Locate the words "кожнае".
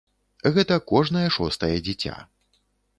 0.93-1.27